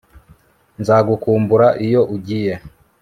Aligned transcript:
Nzagukumbura 0.81 1.67
iyo 1.85 2.01
ugiye 2.15 2.53